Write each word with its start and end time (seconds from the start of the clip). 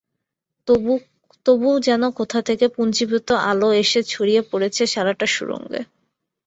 তবুও 1.45 1.75
যেন 1.79 2.03
কোথা 2.19 2.39
থেকে 2.41 2.65
পুঞ্জীভূত 2.67 3.29
আলো 3.49 3.69
এসে 3.81 4.01
ছড়িয়ে 4.03 4.41
পড়েছে 4.51 4.83
সারাটা 4.87 5.27
সুড়ঙ্গে। 5.27 5.81